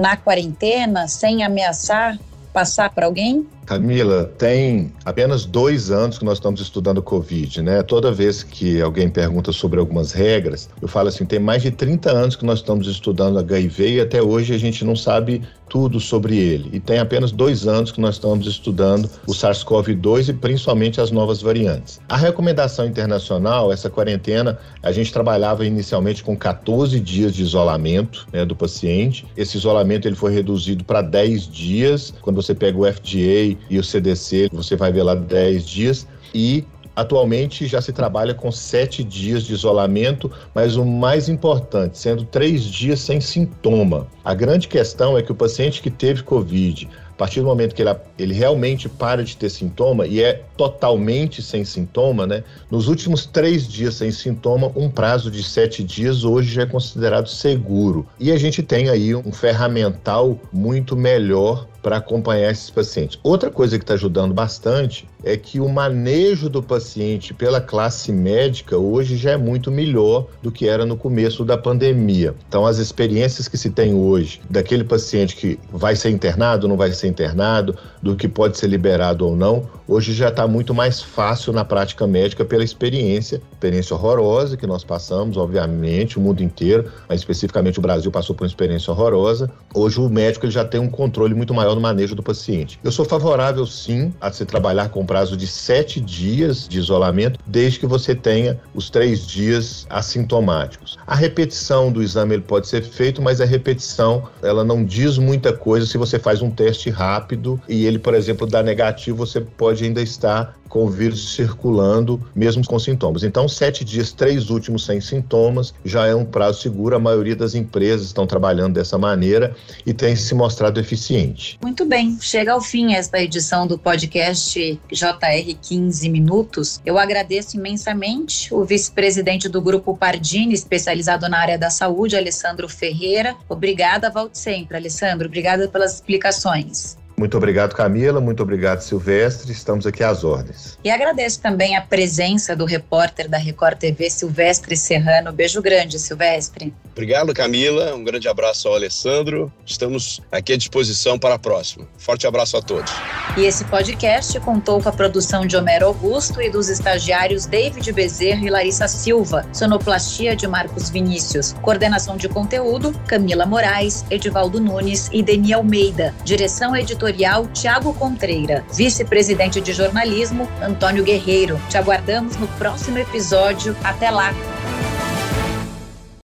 na 0.00 0.16
quarentena 0.16 1.08
sem 1.08 1.42
ameaçar 1.42 2.16
passar 2.52 2.90
para 2.90 3.06
alguém? 3.06 3.44
Camila, 3.70 4.24
tem 4.36 4.92
apenas 5.04 5.44
dois 5.44 5.92
anos 5.92 6.18
que 6.18 6.24
nós 6.24 6.38
estamos 6.38 6.60
estudando 6.60 7.00
Covid, 7.00 7.62
né? 7.62 7.84
Toda 7.84 8.10
vez 8.10 8.42
que 8.42 8.82
alguém 8.82 9.08
pergunta 9.08 9.52
sobre 9.52 9.78
algumas 9.78 10.10
regras, 10.10 10.68
eu 10.82 10.88
falo 10.88 11.06
assim: 11.06 11.24
tem 11.24 11.38
mais 11.38 11.62
de 11.62 11.70
30 11.70 12.10
anos 12.10 12.34
que 12.34 12.44
nós 12.44 12.58
estamos 12.58 12.88
estudando 12.88 13.38
HIV 13.38 13.94
e 13.94 14.00
até 14.00 14.20
hoje 14.20 14.52
a 14.52 14.58
gente 14.58 14.84
não 14.84 14.96
sabe 14.96 15.42
tudo 15.70 16.00
sobre 16.00 16.36
ele. 16.36 16.68
E 16.72 16.80
tem 16.80 16.98
apenas 16.98 17.30
dois 17.30 17.66
anos 17.66 17.92
que 17.92 18.00
nós 18.00 18.16
estamos 18.16 18.46
estudando 18.46 19.08
o 19.26 19.32
SARS-CoV-2 19.32 20.30
e 20.30 20.32
principalmente 20.32 21.00
as 21.00 21.12
novas 21.12 21.40
variantes. 21.40 22.00
A 22.08 22.16
recomendação 22.16 22.84
internacional, 22.84 23.72
essa 23.72 23.88
quarentena, 23.88 24.58
a 24.82 24.90
gente 24.90 25.12
trabalhava 25.12 25.64
inicialmente 25.64 26.24
com 26.24 26.36
14 26.36 26.98
dias 26.98 27.32
de 27.32 27.42
isolamento 27.42 28.26
né, 28.32 28.44
do 28.44 28.56
paciente. 28.56 29.24
Esse 29.36 29.56
isolamento 29.56 30.08
ele 30.08 30.16
foi 30.16 30.32
reduzido 30.32 30.82
para 30.82 31.00
10 31.00 31.46
dias. 31.46 32.12
Quando 32.20 32.42
você 32.42 32.52
pega 32.52 32.76
o 32.76 32.92
FDA 32.92 33.56
e 33.68 33.78
o 33.78 33.84
CDC, 33.84 34.48
você 34.52 34.76
vai 34.76 34.92
ver 34.92 35.02
lá 35.02 35.14
10 35.14 35.66
dias. 35.66 36.06
E 36.34 36.64
Atualmente 36.94 37.66
já 37.66 37.80
se 37.80 37.92
trabalha 37.92 38.34
com 38.34 38.50
sete 38.50 39.04
dias 39.04 39.44
de 39.44 39.54
isolamento, 39.54 40.30
mas 40.54 40.76
o 40.76 40.84
mais 40.84 41.28
importante, 41.28 41.98
sendo 41.98 42.24
três 42.24 42.64
dias 42.64 43.00
sem 43.00 43.20
sintoma. 43.20 44.08
A 44.24 44.34
grande 44.34 44.68
questão 44.68 45.16
é 45.16 45.22
que 45.22 45.32
o 45.32 45.34
paciente 45.34 45.80
que 45.80 45.90
teve 45.90 46.22
Covid, 46.22 46.88
a 47.10 47.14
partir 47.16 47.40
do 47.40 47.46
momento 47.46 47.74
que 47.74 47.82
ele, 47.82 47.94
ele 48.18 48.34
realmente 48.34 48.88
para 48.88 49.22
de 49.22 49.36
ter 49.36 49.48
sintoma 49.48 50.06
e 50.06 50.22
é 50.22 50.42
totalmente 50.56 51.40
sem 51.40 51.64
sintoma, 51.64 52.26
né? 52.26 52.42
Nos 52.70 52.88
últimos 52.88 53.24
três 53.24 53.68
dias 53.68 53.94
sem 53.94 54.10
sintoma, 54.10 54.72
um 54.74 54.90
prazo 54.90 55.30
de 55.30 55.42
sete 55.42 55.84
dias 55.84 56.24
hoje 56.24 56.52
já 56.52 56.62
é 56.62 56.66
considerado 56.66 57.28
seguro. 57.28 58.06
E 58.18 58.32
a 58.32 58.36
gente 58.36 58.62
tem 58.62 58.88
aí 58.90 59.14
um 59.14 59.32
ferramental 59.32 60.38
muito 60.52 60.96
melhor 60.96 61.66
para 61.82 61.96
acompanhar 61.96 62.50
esses 62.50 62.70
pacientes. 62.70 63.18
Outra 63.22 63.50
coisa 63.50 63.78
que 63.78 63.84
está 63.84 63.94
ajudando 63.94 64.34
bastante 64.34 65.08
é 65.22 65.36
que 65.36 65.60
o 65.60 65.68
manejo 65.68 66.48
do 66.48 66.62
paciente 66.62 67.34
pela 67.34 67.60
classe 67.60 68.12
médica 68.12 68.76
hoje 68.76 69.16
já 69.16 69.32
é 69.32 69.36
muito 69.36 69.70
melhor 69.70 70.26
do 70.42 70.50
que 70.50 70.68
era 70.68 70.86
no 70.86 70.96
começo 70.96 71.44
da 71.44 71.58
pandemia. 71.58 72.34
Então, 72.48 72.66
as 72.66 72.78
experiências 72.78 73.46
que 73.48 73.58
se 73.58 73.70
tem 73.70 73.94
hoje 73.94 74.40
daquele 74.48 74.84
paciente 74.84 75.36
que 75.36 75.58
vai 75.70 75.94
ser 75.94 76.10
internado, 76.10 76.66
não 76.68 76.76
vai 76.76 76.92
ser 76.92 77.08
internado, 77.08 77.76
do 78.02 78.16
que 78.16 78.28
pode 78.28 78.58
ser 78.58 78.66
liberado 78.66 79.26
ou 79.26 79.36
não, 79.36 79.68
hoje 79.86 80.12
já 80.12 80.28
está 80.28 80.46
muito 80.46 80.72
mais 80.74 81.02
fácil 81.02 81.52
na 81.52 81.64
prática 81.64 82.06
médica 82.06 82.44
pela 82.44 82.64
experiência, 82.64 83.42
experiência 83.52 83.94
horrorosa 83.94 84.56
que 84.56 84.66
nós 84.66 84.84
passamos, 84.84 85.36
obviamente, 85.36 86.18
o 86.18 86.20
mundo 86.20 86.42
inteiro, 86.42 86.90
mas 87.08 87.20
especificamente 87.20 87.78
o 87.78 87.82
Brasil 87.82 88.10
passou 88.10 88.34
por 88.34 88.44
uma 88.44 88.48
experiência 88.48 88.90
horrorosa. 88.90 89.50
Hoje 89.74 90.00
o 90.00 90.08
médico 90.08 90.46
ele 90.46 90.52
já 90.52 90.64
tem 90.64 90.80
um 90.80 90.88
controle 90.88 91.34
muito 91.34 91.52
maior 91.52 91.69
no 91.74 91.80
manejo 91.80 92.14
do 92.14 92.22
paciente. 92.22 92.78
Eu 92.82 92.92
sou 92.92 93.04
favorável, 93.04 93.66
sim, 93.66 94.12
a 94.20 94.30
se 94.30 94.44
trabalhar 94.44 94.88
com 94.90 95.04
prazo 95.04 95.36
de 95.36 95.46
sete 95.46 96.00
dias 96.00 96.68
de 96.68 96.78
isolamento, 96.78 97.38
desde 97.46 97.80
que 97.80 97.86
você 97.86 98.14
tenha 98.14 98.60
os 98.74 98.90
três 98.90 99.26
dias 99.26 99.86
assintomáticos. 99.90 100.98
A 101.06 101.14
repetição 101.14 101.90
do 101.90 102.02
exame 102.02 102.34
ele 102.34 102.42
pode 102.42 102.68
ser 102.68 102.82
feito, 102.82 103.22
mas 103.22 103.40
a 103.40 103.44
repetição 103.44 104.28
ela 104.42 104.64
não 104.64 104.84
diz 104.84 105.18
muita 105.18 105.52
coisa 105.52 105.86
se 105.86 105.98
você 105.98 106.18
faz 106.18 106.42
um 106.42 106.50
teste 106.50 106.90
rápido 106.90 107.60
e 107.68 107.86
ele, 107.86 107.98
por 107.98 108.14
exemplo, 108.14 108.46
dá 108.46 108.62
negativo, 108.62 109.16
você 109.16 109.40
pode 109.40 109.84
ainda 109.84 110.02
estar 110.02 110.59
com 110.70 110.86
o 110.86 110.88
vírus 110.88 111.34
circulando, 111.34 112.24
mesmo 112.34 112.64
com 112.64 112.78
sintomas. 112.78 113.24
Então, 113.24 113.46
sete 113.48 113.84
dias, 113.84 114.12
três 114.12 114.48
últimos 114.48 114.86
sem 114.86 115.00
sintomas, 115.00 115.74
já 115.84 116.06
é 116.06 116.14
um 116.14 116.24
prazo 116.24 116.62
seguro. 116.62 116.96
A 116.96 116.98
maioria 116.98 117.36
das 117.36 117.54
empresas 117.54 118.06
estão 118.06 118.26
trabalhando 118.26 118.74
dessa 118.74 118.96
maneira 118.96 119.54
e 119.84 119.92
tem 119.92 120.14
se 120.16 120.34
mostrado 120.34 120.80
eficiente. 120.80 121.58
Muito 121.60 121.84
bem, 121.84 122.16
chega 122.20 122.52
ao 122.52 122.60
fim 122.60 122.94
esta 122.94 123.20
edição 123.20 123.66
do 123.66 123.76
podcast 123.76 124.80
JR 124.90 125.56
15 125.60 126.08
Minutos. 126.08 126.80
Eu 126.86 126.98
agradeço 126.98 127.56
imensamente 127.56 128.54
o 128.54 128.64
vice-presidente 128.64 129.48
do 129.48 129.60
Grupo 129.60 129.96
Pardini, 129.96 130.54
especializado 130.54 131.28
na 131.28 131.38
área 131.38 131.58
da 131.58 131.68
saúde, 131.68 132.16
Alessandro 132.16 132.68
Ferreira. 132.68 133.34
Obrigada, 133.48 134.08
volte 134.08 134.38
sempre, 134.38 134.76
Alessandro. 134.76 135.26
Obrigada 135.26 135.66
pelas 135.66 135.94
explicações. 135.94 136.99
Muito 137.20 137.36
obrigado, 137.36 137.74
Camila. 137.74 138.18
Muito 138.18 138.42
obrigado, 138.42 138.80
Silvestre. 138.80 139.52
Estamos 139.52 139.86
aqui 139.86 140.02
às 140.02 140.24
ordens. 140.24 140.78
E 140.82 140.90
agradeço 140.90 141.38
também 141.38 141.76
a 141.76 141.82
presença 141.82 142.56
do 142.56 142.64
repórter 142.64 143.28
da 143.28 143.36
Record 143.36 143.76
TV, 143.76 144.08
Silvestre 144.08 144.74
Serrano. 144.74 145.30
Beijo 145.30 145.60
grande, 145.60 145.98
Silvestre. 145.98 146.72
Obrigado, 146.92 147.34
Camila. 147.34 147.94
Um 147.94 148.02
grande 148.02 148.26
abraço 148.26 148.68
ao 148.68 148.74
Alessandro. 148.74 149.52
Estamos 149.66 150.22
aqui 150.32 150.54
à 150.54 150.56
disposição 150.56 151.18
para 151.18 151.34
a 151.34 151.38
próxima. 151.38 151.86
Forte 151.98 152.26
abraço 152.26 152.56
a 152.56 152.62
todos. 152.62 152.90
E 153.36 153.42
esse 153.42 153.66
podcast 153.66 154.40
contou 154.40 154.82
com 154.82 154.88
a 154.88 154.92
produção 154.92 155.46
de 155.46 155.58
Homero 155.58 155.86
Augusto 155.88 156.40
e 156.40 156.48
dos 156.48 156.70
estagiários 156.70 157.44
David 157.44 157.92
Bezerra 157.92 158.46
e 158.46 158.48
Larissa 158.48 158.88
Silva. 158.88 159.46
Sonoplastia 159.52 160.34
de 160.34 160.48
Marcos 160.48 160.88
Vinícius. 160.88 161.52
Coordenação 161.60 162.16
de 162.16 162.30
conteúdo, 162.30 162.98
Camila 163.06 163.44
Moraes, 163.44 164.06
Edivaldo 164.10 164.58
Nunes 164.58 165.10
e 165.12 165.22
Deni 165.22 165.52
Almeida. 165.52 166.14
Direção 166.24 166.74
editorial 166.74 167.09
editorial 167.10 167.46
Tiago 167.52 167.92
Contreira, 167.94 168.64
vice-presidente 168.72 169.60
de 169.60 169.72
jornalismo 169.72 170.48
Antônio 170.62 171.02
Guerreiro. 171.02 171.60
Te 171.68 171.76
aguardamos 171.76 172.36
no 172.36 172.46
próximo 172.48 172.98
episódio. 172.98 173.76
Até 173.82 174.10
lá! 174.10 174.32